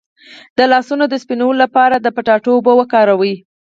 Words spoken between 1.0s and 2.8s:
د سپینولو لپاره د کچالو اوبه